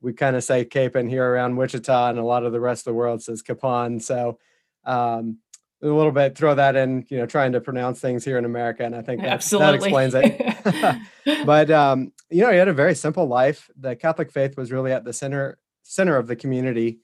[0.00, 2.92] We kind of say Kapaun here around Wichita, and a lot of the rest of
[2.92, 4.00] the world says Capon.
[4.00, 4.38] So.
[4.82, 5.38] Um,
[5.82, 8.84] a little bit throw that in you know trying to pronounce things here in america
[8.84, 10.96] and i think that, that explains it.
[11.46, 13.70] But um, you know he had a very simple life.
[13.78, 16.98] The catholic faith was really at the center center of the community.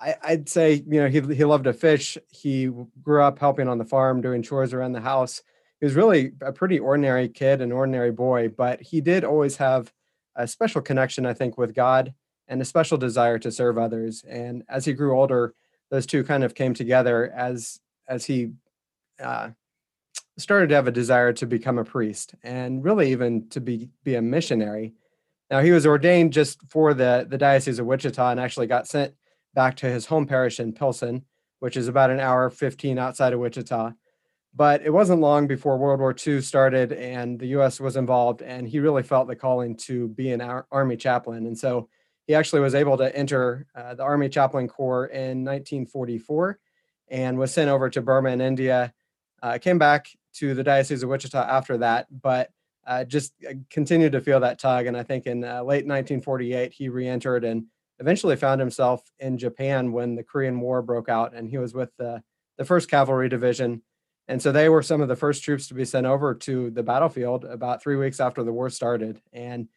[0.00, 2.16] I, i'd say you know he, he loved to fish.
[2.30, 2.70] He
[3.02, 5.42] grew up helping on the farm doing chores around the house.
[5.80, 9.92] He was really a pretty ordinary kid an ordinary boy but he did always have
[10.34, 12.14] a special connection i think with god
[12.48, 14.24] and a special desire to serve others.
[14.28, 15.54] And as he grew older
[15.90, 18.52] those two kind of came together as as he
[19.22, 19.50] uh,
[20.38, 24.14] started to have a desire to become a priest and really even to be be
[24.14, 24.94] a missionary.
[25.50, 29.14] Now he was ordained just for the the diocese of Wichita and actually got sent
[29.54, 31.24] back to his home parish in Pilsen,
[31.60, 33.92] which is about an hour 15 outside of Wichita.
[34.54, 37.78] But it wasn't long before World War II started and the U.S.
[37.78, 41.46] was involved, and he really felt the calling to be an Army chaplain.
[41.46, 41.88] And so
[42.26, 46.58] he actually was able to enter uh, the Army Chaplain Corps in 1944
[47.08, 48.92] and was sent over to Burma and India.
[49.42, 52.50] Uh, came back to the Diocese of Wichita after that, but
[52.86, 54.86] uh, just uh, continued to feel that tug.
[54.86, 57.66] And I think in uh, late 1948, he re entered and
[57.98, 61.34] eventually found himself in Japan when the Korean War broke out.
[61.34, 62.22] And he was with the,
[62.58, 63.82] the 1st Cavalry Division.
[64.28, 66.82] And so they were some of the first troops to be sent over to the
[66.82, 69.20] battlefield about three weeks after the war started.
[69.32, 69.68] And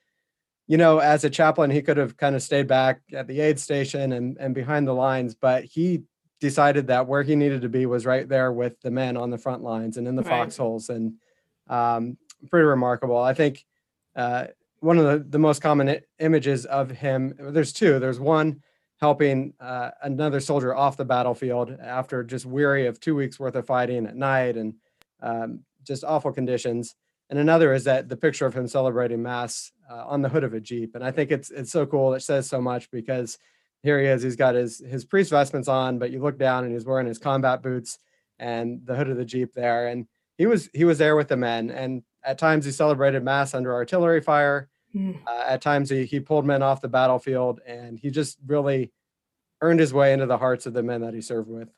[0.69, 3.59] you know, as a chaplain, he could have kind of stayed back at the aid
[3.59, 6.03] station and, and behind the lines, but he
[6.39, 9.37] decided that where he needed to be was right there with the men on the
[9.37, 10.29] front lines and in the right.
[10.29, 10.89] foxholes.
[10.89, 11.15] And
[11.67, 12.17] um,
[12.49, 13.17] pretty remarkable.
[13.17, 13.65] I think
[14.15, 14.47] uh,
[14.79, 17.99] one of the, the most common I- images of him there's two.
[17.99, 18.61] There's one
[18.99, 23.65] helping uh, another soldier off the battlefield after just weary of two weeks worth of
[23.65, 24.73] fighting at night and
[25.21, 26.95] um, just awful conditions.
[27.29, 30.53] And another is that the picture of him celebrating mass uh, on the hood of
[30.53, 30.95] a jeep.
[30.95, 33.37] And i think it's it's so cool it says so much because
[33.83, 34.21] here he is.
[34.21, 37.17] He's got his his priest vestments on, but you look down and he's wearing his
[37.17, 37.97] combat boots
[38.37, 39.87] and the hood of the jeep there.
[39.87, 41.69] And he was he was there with the men.
[41.69, 44.69] And at times he celebrated mass under artillery fire.
[44.95, 45.19] Mm.
[45.25, 48.91] Uh, at times he he pulled men off the battlefield, and he just really
[49.61, 51.69] earned his way into the hearts of the men that he served with.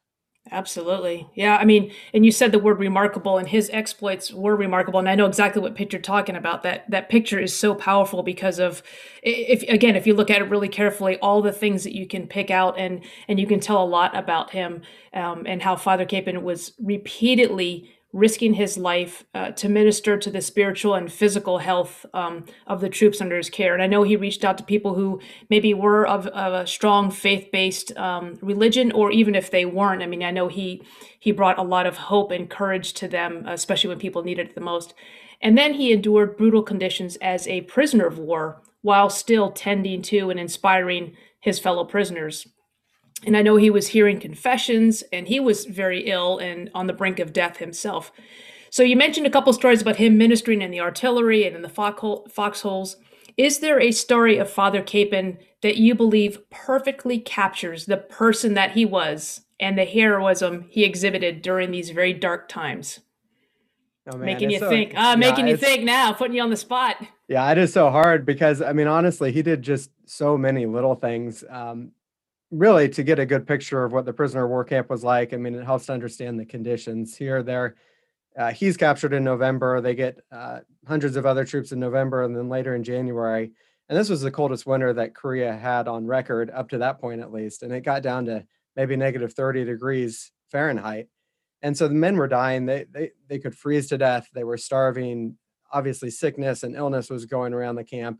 [0.49, 1.29] Absolutely.
[1.35, 1.55] Yeah.
[1.57, 4.99] I mean, and you said the word remarkable and his exploits were remarkable.
[4.99, 6.63] And I know exactly what picture you're talking about.
[6.63, 8.81] That that picture is so powerful because of
[9.21, 12.27] if again, if you look at it really carefully, all the things that you can
[12.27, 14.81] pick out and and you can tell a lot about him
[15.13, 20.41] um, and how Father Kapaun was repeatedly risking his life uh, to minister to the
[20.41, 23.73] spiritual and physical health um, of the troops under his care.
[23.73, 27.09] And I know he reached out to people who maybe were of, of a strong
[27.11, 30.03] faith-based um, religion, or even if they weren't.
[30.03, 30.83] I mean, I know he
[31.19, 34.55] he brought a lot of hope and courage to them, especially when people needed it
[34.55, 34.93] the most.
[35.41, 40.29] And then he endured brutal conditions as a prisoner of war while still tending to
[40.29, 42.47] and inspiring his fellow prisoners
[43.25, 46.93] and I know he was hearing confessions and he was very ill and on the
[46.93, 48.11] brink of death himself.
[48.69, 51.69] So you mentioned a couple stories about him ministering in the artillery and in the
[51.69, 52.97] foxholes.
[53.37, 58.71] Is there a story of Father Kapaun that you believe perfectly captures the person that
[58.71, 62.99] he was and the heroism he exhibited during these very dark times?
[64.11, 64.93] Oh, man, making you so, think.
[64.95, 66.97] Ah, yeah, making you think now, putting you on the spot.
[67.27, 70.95] Yeah, it is so hard because I mean, honestly, he did just so many little
[70.95, 71.43] things.
[71.49, 71.91] Um,
[72.51, 75.33] really to get a good picture of what the prisoner war camp was like.
[75.33, 77.75] I mean, it helps to understand the conditions here, there.
[78.37, 79.81] Uh, he's captured in November.
[79.81, 83.51] They get uh, hundreds of other troops in November and then later in January.
[83.89, 87.21] And this was the coldest winter that Korea had on record up to that point,
[87.21, 87.63] at least.
[87.63, 91.07] And it got down to maybe negative 30 degrees Fahrenheit.
[91.61, 92.65] And so the men were dying.
[92.65, 94.29] They, they, they could freeze to death.
[94.33, 95.37] They were starving.
[95.71, 98.19] Obviously, sickness and illness was going around the camp,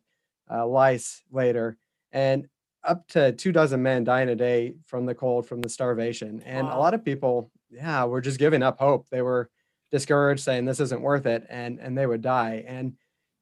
[0.49, 1.77] uh, lice later.
[2.11, 2.47] And
[2.83, 6.41] up to two dozen men dying a day from the cold, from the starvation.
[6.45, 6.77] And wow.
[6.77, 9.07] a lot of people, yeah, were just giving up hope.
[9.09, 9.49] They were
[9.91, 12.63] discouraged, saying this isn't worth it, and and they would die.
[12.67, 12.93] And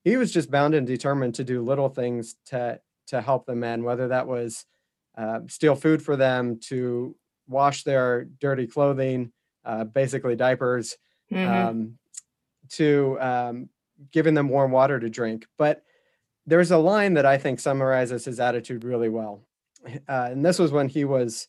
[0.03, 3.83] he was just bound and determined to do little things to to help the men,
[3.83, 4.65] whether that was
[5.17, 7.15] uh, steal food for them, to
[7.47, 9.31] wash their dirty clothing,
[9.65, 10.95] uh, basically diapers,
[11.31, 11.67] mm-hmm.
[11.67, 11.97] um,
[12.69, 13.69] to um,
[14.11, 15.45] giving them warm water to drink.
[15.57, 15.81] But
[16.49, 19.43] there's a line that I think summarizes his attitude really well.
[19.85, 21.47] Uh, and this was when he was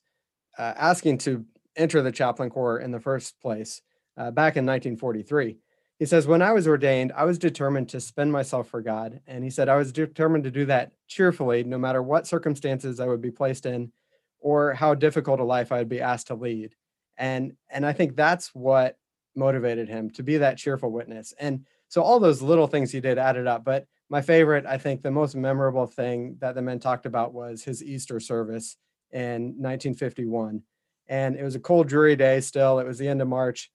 [0.59, 3.81] uh, asking to enter the chaplain corps in the first place
[4.17, 5.57] uh, back in 1943.
[5.99, 9.21] He says, When I was ordained, I was determined to spend myself for God.
[9.27, 13.07] And he said, I was determined to do that cheerfully, no matter what circumstances I
[13.07, 13.93] would be placed in
[14.39, 16.75] or how difficult a life I would be asked to lead.
[17.19, 18.97] And, and I think that's what
[19.35, 21.35] motivated him to be that cheerful witness.
[21.39, 23.65] And so all those little things he did added up.
[23.65, 27.63] But my favorite, I think the most memorable thing that the men talked about was
[27.63, 28.77] his Easter service
[29.13, 30.63] in 1951.
[31.09, 32.81] And it was a cold, dreary day still.
[32.81, 33.71] It was the end of March.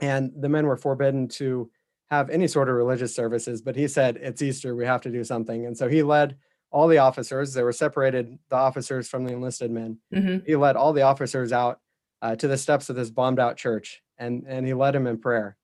[0.00, 1.70] And the men were forbidden to
[2.10, 5.24] have any sort of religious services, but he said, It's Easter, we have to do
[5.24, 5.66] something.
[5.66, 6.36] And so he led
[6.70, 9.98] all the officers, they were separated, the officers from the enlisted men.
[10.14, 10.44] Mm-hmm.
[10.46, 11.80] He led all the officers out
[12.22, 15.18] uh, to the steps of this bombed out church and, and he led them in
[15.18, 15.56] prayer.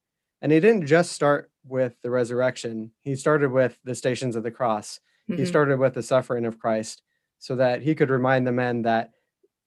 [0.43, 2.91] And he didn't just start with the resurrection.
[3.01, 5.01] He started with the stations of the cross.
[5.31, 5.41] Mm-hmm.
[5.41, 7.03] He started with the suffering of Christ
[7.39, 9.13] so that he could remind the men that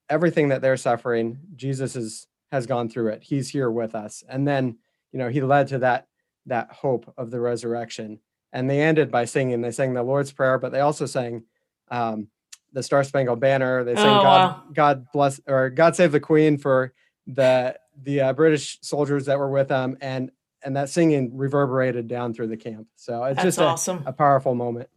[0.10, 3.24] everything that they're suffering, Jesus is, has gone through it.
[3.24, 4.24] He's here with us.
[4.28, 4.78] And then,
[5.12, 6.08] you know, he led to that
[6.46, 8.20] that hope of the resurrection.
[8.54, 9.62] And they ended by singing.
[9.62, 11.44] They sang the Lord's Prayer, but they also sang
[11.90, 12.28] um,
[12.72, 13.84] the Star Spangled Banner.
[13.84, 14.64] They sang oh, God, wow.
[14.74, 16.94] God bless or God save the Queen for
[17.26, 20.32] the the uh, British soldiers that were with them, and
[20.66, 22.88] and that singing reverberated down through the camp.
[22.96, 24.04] So it's That's just a, awesome.
[24.06, 24.90] a powerful moment.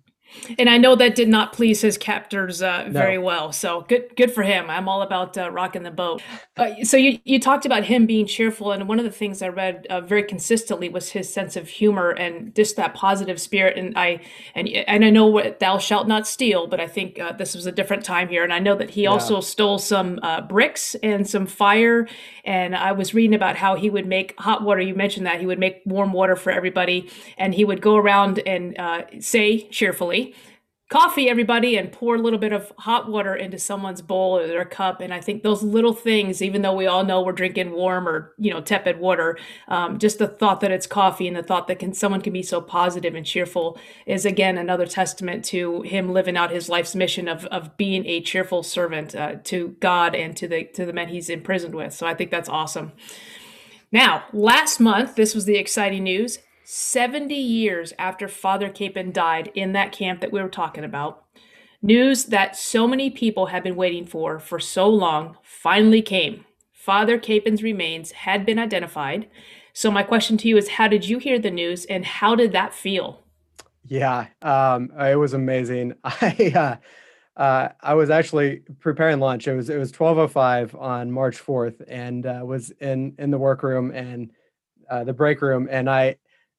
[0.58, 3.22] And I know that did not please his captors uh, very no.
[3.22, 3.52] well.
[3.52, 4.70] So good, good for him.
[4.70, 6.22] I'm all about uh, rocking the boat.
[6.56, 9.48] Uh, so you, you talked about him being cheerful, and one of the things I
[9.48, 13.76] read uh, very consistently was his sense of humor and just that positive spirit.
[13.76, 14.20] And I
[14.54, 17.66] and and I know what thou shalt not steal, but I think uh, this was
[17.66, 18.44] a different time here.
[18.44, 19.10] And I know that he yeah.
[19.10, 22.08] also stole some uh, bricks and some fire.
[22.44, 24.80] And I was reading about how he would make hot water.
[24.80, 28.40] You mentioned that he would make warm water for everybody, and he would go around
[28.40, 28.76] and
[29.22, 30.17] say cheerfully
[30.88, 31.28] coffee.
[31.28, 35.00] Everybody and pour a little bit of hot water into someone's bowl or their cup.
[35.00, 38.32] And i think those little things even though we all know we're drinking warm or
[38.38, 41.78] you know tepid water um, just the thought that it's coffee and the thought that
[41.78, 46.36] can someone can be so positive and cheerful is again another testament to him living
[46.36, 50.48] out his life's mission of, of being a cheerful servant uh, to god and to
[50.48, 51.92] the to the men he's imprisoned with.
[51.92, 52.92] So i think that's awesome.
[53.90, 56.38] Now, last month, this was the exciting news.
[56.70, 61.24] 70 years after Father Kapaun died in that camp that we were talking about,
[61.80, 66.44] news that so many people had been waiting for for so long finally came.
[66.70, 69.30] Father Kapaun's remains had been identified.
[69.72, 72.52] So, my question to you is how did you hear the news and how did
[72.52, 73.22] that feel?
[73.86, 75.94] Yeah, um, it was amazing.
[76.04, 79.48] I, uh, uh, I was actually preparing lunch.
[79.48, 83.30] It was it was twelve oh five on March fourth, and uh, was in in
[83.30, 84.32] the workroom and
[84.90, 86.16] uh, the break room, and I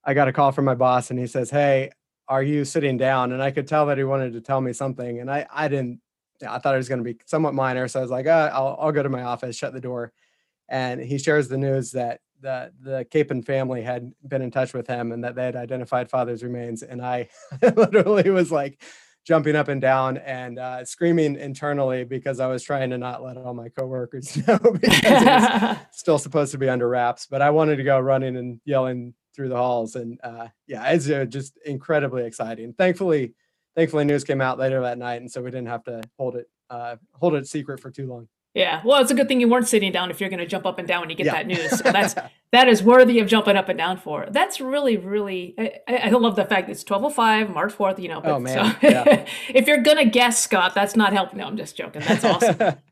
[0.10, 1.92] I got a call from my boss, and he says, "Hey,
[2.28, 5.20] are you sitting down?" And I could tell that he wanted to tell me something,
[5.20, 6.02] and I I didn't.
[6.48, 8.76] I thought it was going to be somewhat minor, so I was like, uh, "I'll
[8.80, 10.12] I'll go to my office, shut the door,"
[10.68, 14.88] and he shares the news that the the Kapaun family had been in touch with
[14.88, 17.30] him and that they had identified father's remains, and I
[17.62, 18.82] literally was like
[19.26, 23.38] jumping up and down and uh, screaming internally because I was trying to not let
[23.38, 27.28] all my coworkers know because it was still supposed to be under wraps.
[27.30, 31.10] But I wanted to go running and yelling through the halls, and uh, yeah, it's
[31.10, 32.74] uh, just incredibly exciting.
[32.74, 33.34] Thankfully,
[33.74, 36.50] thankfully, news came out later that night, and so we didn't have to hold it
[36.70, 38.28] uh, hold it secret for too long.
[38.54, 40.66] Yeah, well, it's a good thing you weren't sitting down if you're going to jump
[40.66, 41.32] up and down when you get yeah.
[41.36, 41.70] that news.
[41.70, 42.16] So that's
[42.52, 44.28] that is worthy of jumping up and down for.
[44.30, 45.56] That's really, really.
[45.88, 48.02] I, I love the fact it's 12:05, March 4th.
[48.02, 49.26] You know, oh man, so, yeah.
[49.48, 51.40] if you're going to guess, Scott, that's not helping.
[51.40, 52.02] No, I'm just joking.
[52.06, 52.58] That's awesome.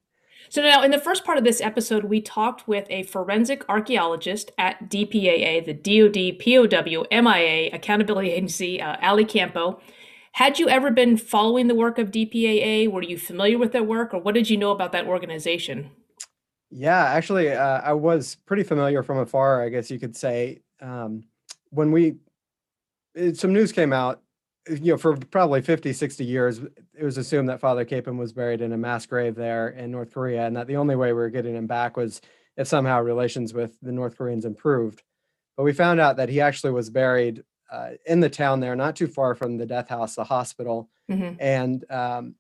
[0.49, 4.51] so now, in the first part of this episode, we talked with a forensic archaeologist
[4.57, 9.81] at DPAA, the DoD POW MIA Accountability Agency, uh, Ali Campo.
[10.33, 12.91] Had you ever been following the work of DPAA?
[12.91, 15.89] Were you familiar with their work, or what did you know about that organization?
[16.69, 20.62] Yeah, actually, uh, I was pretty familiar from afar, I guess you could say.
[20.81, 21.23] Um,
[21.69, 22.17] when we,
[23.15, 24.21] it, some news came out,
[24.69, 28.62] you know, for probably 50, 60 years, it was assumed that Father Kapaun was buried
[28.62, 31.30] in a mass grave there in North Korea, and that the only way we were
[31.30, 32.21] getting him back was
[32.56, 35.03] if somehow relations with the North Koreans improved.
[35.56, 38.95] But we found out that he actually was buried uh, in the town there, not
[38.95, 40.89] too far from the death house, the hospital.
[41.10, 41.36] Mm-hmm.
[41.39, 42.36] And um,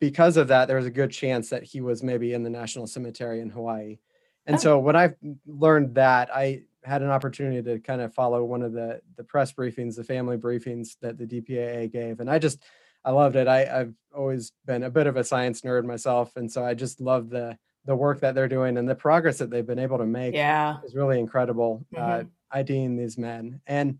[0.00, 2.86] because of that, there was a good chance that he was maybe in the National
[2.86, 3.98] Cemetery in Hawaii.
[4.46, 4.58] And oh.
[4.58, 5.14] so when I
[5.46, 9.52] learned that, I had an opportunity to kind of follow one of the the press
[9.52, 12.62] briefings, the family briefings that the DPAA gave, and I just
[13.04, 13.48] I loved it.
[13.48, 17.00] I, I've always been a bit of a science nerd myself, and so I just
[17.00, 20.06] love the the work that they're doing and the progress that they've been able to
[20.06, 20.34] make.
[20.34, 21.84] Yeah, is really incredible.
[21.96, 22.20] Uh, mm-hmm.
[22.20, 23.98] Uh, IDing these men, and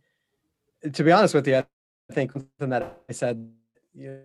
[0.92, 1.64] to be honest with you, I
[2.12, 3.49] think something that I said,
[3.95, 4.18] you know,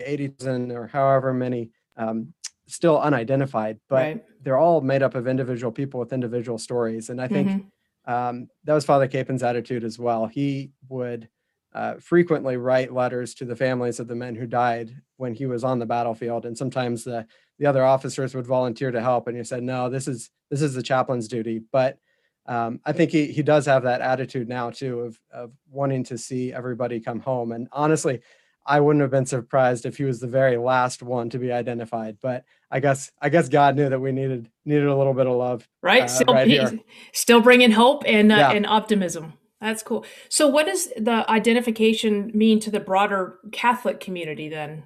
[0.00, 2.34] 80,000 or however many um,
[2.66, 4.24] still unidentified, but right.
[4.44, 7.10] They're all made up of individual people with individual stories.
[7.10, 8.12] And I think mm-hmm.
[8.12, 10.26] um, that was Father Kapaun's attitude as well.
[10.26, 11.28] He would
[11.74, 15.64] uh, frequently write letters to the families of the men who died when he was
[15.64, 17.26] on the battlefield, and sometimes the
[17.58, 19.26] the other officers would volunteer to help.
[19.26, 21.98] And he said, "No, this is this is the chaplain's duty." But
[22.46, 26.18] um, I think he he does have that attitude now too of of wanting to
[26.18, 27.50] see everybody come home.
[27.50, 28.20] And honestly,
[28.66, 32.18] I wouldn't have been surprised if he was the very last one to be identified.
[32.20, 35.36] But I guess I guess God knew that we needed needed a little bit of
[35.36, 36.02] love, right?
[36.02, 36.80] Uh, still, right
[37.12, 38.52] still bringing hope and uh, yeah.
[38.52, 39.34] and optimism.
[39.60, 40.04] That's cool.
[40.28, 44.84] So, what does the identification mean to the broader Catholic community then?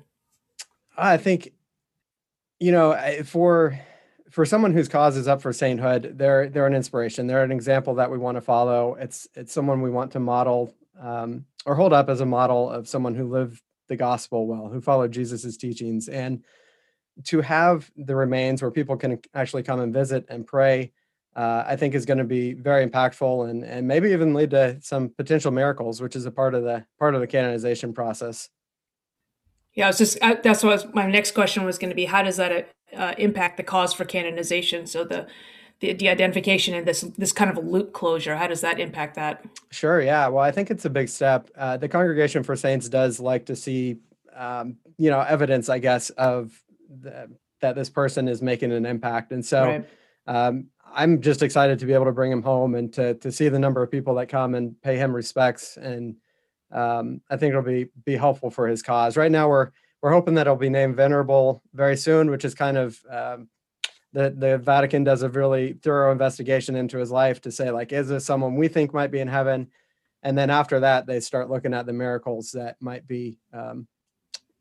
[0.97, 1.53] I think,
[2.61, 3.79] you know, for
[4.31, 7.27] for someone whose cause is up for sainthood, they're they're an inspiration.
[7.27, 8.97] They're an example that we want to follow.
[9.01, 12.89] It's it's someone we want to model um, or hold up as a model of
[12.89, 16.45] someone who lived the gospel well, who followed Jesus's teachings, and
[17.25, 20.93] to have the remains where people can actually come and visit and pray.
[21.37, 24.79] Uh, I think is going to be very impactful and and maybe even lead to
[24.81, 28.49] some potential miracles, which is a part of the part of the canonization process.
[29.75, 32.07] Yeah, it's just I, that's what was, my next question was going to be.
[32.07, 34.87] How does that uh, impact the cause for canonization?
[34.87, 35.29] So the
[35.81, 38.37] the de-identification and this this kind of a loop closure.
[38.37, 39.45] How does that impact that?
[39.71, 40.01] Sure.
[40.01, 40.29] Yeah.
[40.29, 41.51] Well, I think it's a big step.
[41.57, 43.99] Uh, the Congregation for Saints does like to see,
[44.35, 49.33] um, you know, evidence, I guess, of the, that this person is making an impact,
[49.33, 49.65] and so.
[49.65, 49.89] Right.
[50.27, 53.49] Um, I'm just excited to be able to bring him home and to to see
[53.51, 56.17] the number of people that come and pay him respects and
[56.71, 59.17] um, I think it'll be be helpful for his cause.
[59.17, 59.71] Right now, we're
[60.03, 63.49] we're hoping that it'll be named venerable very soon, which is kind of um,
[64.13, 68.09] the the Vatican does a really thorough investigation into his life to say like, is
[68.09, 69.69] this someone we think might be in heaven?
[70.23, 73.87] And then after that, they start looking at the miracles that might be um,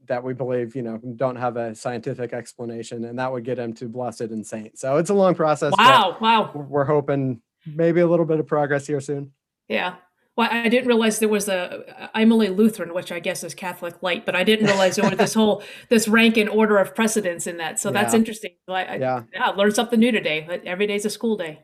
[0.07, 3.73] that we believe, you know, don't have a scientific explanation, and that would get him
[3.73, 4.77] to blessed and saint.
[4.77, 5.73] So it's a long process.
[5.77, 6.17] Wow!
[6.21, 6.51] Wow!
[6.53, 9.31] We're hoping maybe a little bit of progress here soon.
[9.67, 9.95] Yeah,
[10.37, 12.09] well, I didn't realize there was a.
[12.13, 15.17] I'm only Lutheran, which I guess is Catholic light, but I didn't realize there was
[15.17, 17.79] this whole this rank and order of precedence in that.
[17.79, 17.93] So yeah.
[17.93, 18.51] that's interesting.
[18.67, 20.45] I, I, yeah, yeah, learned something new today.
[20.47, 21.61] But every day's a school day.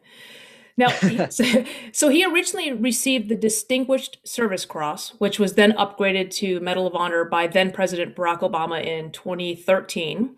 [0.75, 0.87] Now,
[1.91, 6.95] so he originally received the Distinguished Service Cross, which was then upgraded to Medal of
[6.95, 10.35] Honor by then President Barack Obama in 2013.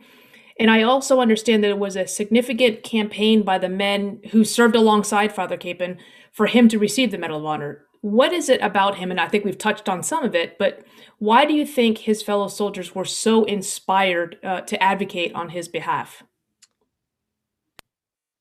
[0.59, 4.75] And I also understand that it was a significant campaign by the men who served
[4.75, 5.97] alongside Father Kapaun
[6.33, 9.09] for him to receive the Medal of Honor what is it about him?
[9.09, 10.85] And I think we've touched on some of it, but
[11.17, 15.67] why do you think his fellow soldiers were so inspired uh, to advocate on his
[15.67, 16.21] behalf?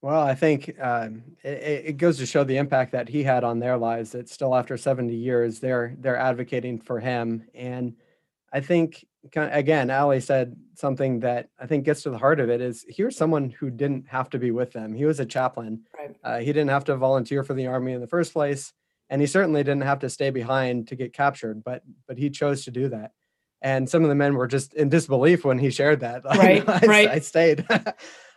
[0.03, 3.59] Well, I think um, it, it goes to show the impact that he had on
[3.59, 4.13] their lives.
[4.13, 7.95] That still, after 70 years, they're they're advocating for him, and
[8.53, 12.61] I think again, Ali said something that I think gets to the heart of it.
[12.61, 14.93] Is here's someone who didn't have to be with them.
[14.93, 15.85] He was a chaplain.
[15.99, 16.15] Right.
[16.23, 18.75] Uh, he didn't have to volunteer for the army in the first place
[19.15, 22.65] and he certainly didn't have to stay behind to get captured but but he chose
[22.65, 23.13] to do that.
[23.63, 26.25] And some of the men were just in disbelief when he shared that.
[26.37, 27.09] Right I, right.
[27.09, 27.65] I stayed.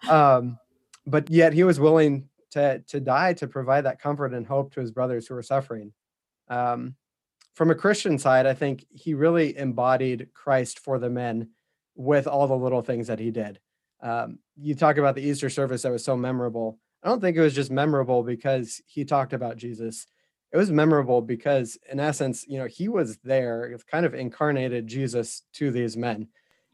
[0.07, 0.59] Um,
[1.07, 4.79] but yet he was willing to to die to provide that comfort and hope to
[4.79, 5.93] his brothers who were suffering.
[6.47, 6.95] Um,
[7.55, 11.49] from a christian side i think he really embodied christ for the men
[11.95, 13.59] with all the little things that he did.
[14.03, 16.77] Um, you talk about the easter service that was so memorable.
[17.01, 20.05] I don't think it was just memorable because he talked about jesus
[20.51, 25.43] it was memorable because in essence you know he was there kind of incarnated jesus
[25.53, 26.27] to these men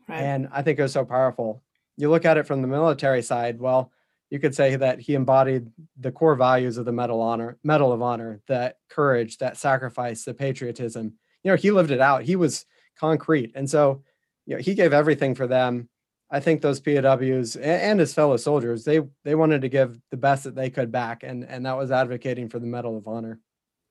[0.07, 0.21] right.
[0.21, 1.63] and i think it was so powerful.
[1.95, 3.91] You look at it from the military side well
[4.29, 8.01] you could say that he embodied the core values of the medal honor medal of
[8.01, 11.13] honor that courage that sacrifice the patriotism.
[11.43, 12.23] You know he lived it out.
[12.23, 12.65] He was
[12.99, 14.03] concrete and so
[14.45, 15.87] you know he gave everything for them.
[16.31, 20.45] I think those pows and his fellow soldiers they they wanted to give the best
[20.45, 23.39] that they could back and and that was advocating for the medal of honor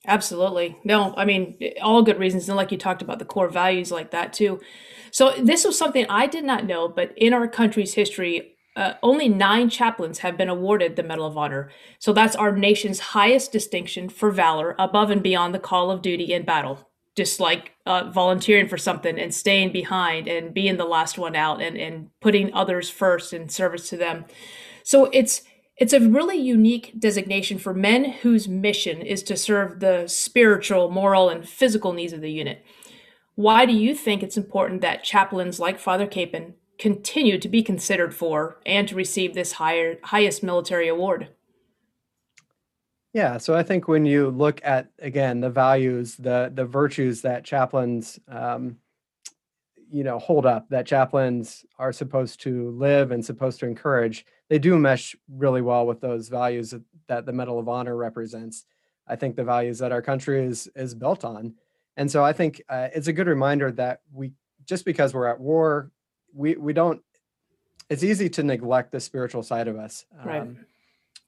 [0.06, 0.76] Absolutely.
[0.84, 2.48] No, I mean, all good reasons.
[2.48, 4.60] And like you talked about the core values like that too.
[5.12, 9.28] So this was something I did not know, but in our country's history, uh, only
[9.28, 11.70] nine chaplains have been awarded the Medal of Honor.
[11.98, 16.32] So that's our nation's highest distinction for valor above and beyond the call of duty
[16.32, 16.88] in battle.
[17.14, 21.60] Just like uh, volunteering for something and staying behind and being the last one out
[21.60, 24.24] and, and putting others first in service to them.
[24.82, 25.42] So it's
[25.82, 31.28] it's a really unique designation for men whose mission is to serve the spiritual, moral,
[31.28, 32.64] and physical needs of the unit.
[33.34, 38.14] Why do you think it's important that chaplains like Father Kapaun continue to be considered
[38.14, 41.30] for and to receive this higher, highest military award?
[43.12, 47.44] Yeah, so I think when you look at again the values, the the virtues that
[47.44, 48.76] chaplains, um,
[49.90, 54.58] you know, hold up, that chaplains are supposed to live and supposed to encourage, they
[54.58, 56.74] do mesh really well with those values
[57.06, 58.66] that the Medal of Honor represents.
[59.08, 61.54] I think the values that our country is is built on,
[61.96, 64.32] and so I think uh, it's a good reminder that we
[64.66, 65.90] just because we're at war,
[66.34, 67.00] we we don't.
[67.88, 70.48] It's easy to neglect the spiritual side of us, um, right.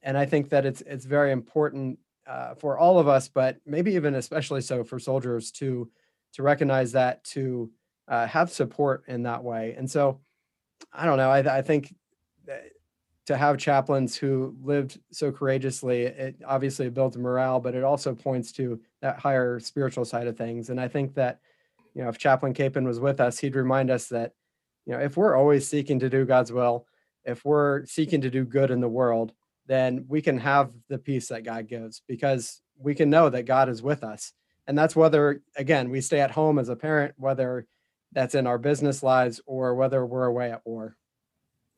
[0.03, 3.95] and I think that it's it's very important uh, for all of us, but maybe
[3.95, 5.91] even especially so for soldiers to
[6.35, 7.71] to recognize that to
[8.07, 9.75] uh, have support in that way.
[9.79, 10.21] And so,
[10.93, 11.31] I don't know.
[11.31, 11.95] I, I think
[13.27, 18.53] to have chaplains who lived so courageously, it obviously builds morale, but it also points
[18.53, 20.69] to that higher spiritual side of things.
[20.69, 21.41] And I think that,
[21.95, 24.33] you know, if Chaplain Kapaun was with us, he'd remind us that,
[24.85, 26.87] you know, if we're always seeking to do God's will,
[27.25, 29.33] if we're seeking to do good in the world,
[29.67, 33.71] then we can have the peace that God gives because we can know that God
[33.71, 34.35] is with us.
[34.67, 37.67] And that's whether, again, we stay at home as a parent, whether
[38.13, 40.97] that's in our business lives or whether we're away at war.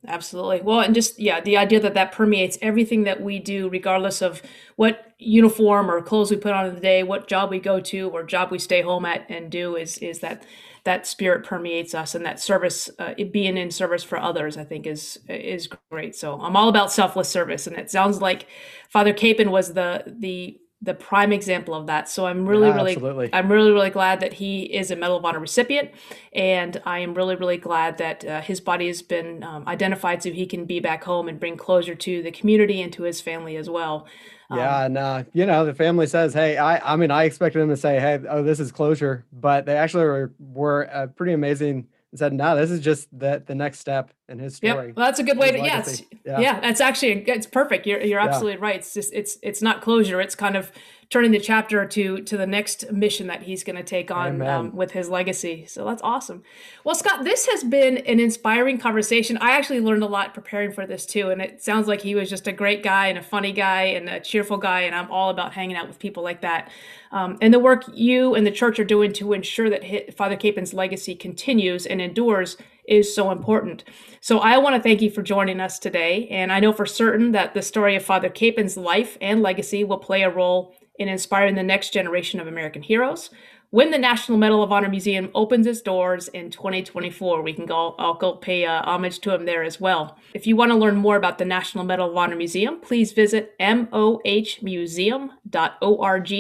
[0.07, 0.61] Absolutely.
[0.63, 4.41] Well, and just yeah, the idea that that permeates everything that we do, regardless of
[4.77, 8.09] what uniform or clothes we put on in the day, what job we go to,
[8.11, 10.45] or job we stay home at and do, is is that
[10.85, 14.87] that spirit permeates us, and that service, uh, being in service for others, I think
[14.87, 16.15] is is great.
[16.15, 18.47] So I'm all about selfless service, and it sounds like
[18.89, 22.09] Father Kapaun was the the the prime example of that.
[22.09, 23.31] So I'm really, yeah, really, absolutely.
[23.33, 25.91] I'm really, really glad that he is a Medal of Honor recipient,
[26.33, 30.31] and I am really, really glad that uh, his body has been um, identified so
[30.33, 33.57] he can be back home and bring closure to the community and to his family
[33.57, 34.07] as well.
[34.51, 37.61] Yeah, um, and uh, you know the family says, "Hey, I, I mean, I expected
[37.61, 41.33] them to say, hey, oh, this is closure,' but they actually were, were uh, pretty
[41.33, 41.89] amazing
[42.19, 44.97] said, "No, this is just the the next step in his story." Yep.
[44.97, 45.85] Well, that's a good way to yeah,
[46.25, 46.61] yeah, yeah.
[46.61, 47.87] That's actually it's perfect.
[47.87, 48.65] You're you're absolutely yeah.
[48.67, 48.77] right.
[48.77, 50.21] It's just it's it's not closure.
[50.21, 50.71] It's kind of
[51.09, 54.75] turning the chapter to to the next mission that he's going to take on um,
[54.75, 55.65] with his legacy.
[55.67, 56.43] So that's awesome.
[56.85, 59.39] Well, Scott, this has been an inspiring conversation.
[59.41, 62.29] I actually learned a lot preparing for this too, and it sounds like he was
[62.29, 64.81] just a great guy and a funny guy and a cheerful guy.
[64.81, 66.71] And I'm all about hanging out with people like that.
[67.13, 70.75] Um, and the work you and the church are doing to ensure that Father Kapaun's
[70.75, 72.57] legacy continues and endures
[72.89, 73.85] is so important.
[74.21, 76.29] So I want to thank you for joining us today.
[76.29, 79.99] And I know for certain that the story of Father Kapaun's life and legacy will
[79.99, 83.31] play a role in inspiring the next generation of American heroes.
[83.71, 87.43] when the National Medal of Honor Museum opens its doors in 2024.
[87.43, 90.17] We can go, I'll go pay uh, homage to him there as well.
[90.35, 93.59] If you want to learn more about the National Medal of Honor Museum, please visit
[93.59, 96.33] mohmuseum.org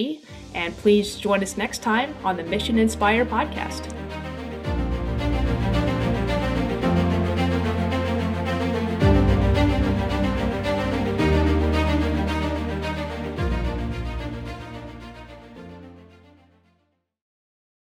[0.55, 3.93] and please join us next time on the Mission Inspire podcast.